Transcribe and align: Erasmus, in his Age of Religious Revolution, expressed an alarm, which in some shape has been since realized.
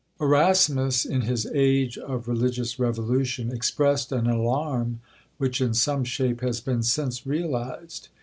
Erasmus, 0.19 1.05
in 1.05 1.21
his 1.21 1.45
Age 1.53 1.95
of 1.95 2.27
Religious 2.27 2.79
Revolution, 2.79 3.51
expressed 3.51 4.11
an 4.11 4.25
alarm, 4.25 4.99
which 5.37 5.61
in 5.61 5.75
some 5.75 6.03
shape 6.03 6.41
has 6.41 6.59
been 6.59 6.81
since 6.81 7.23
realized. 7.27 8.07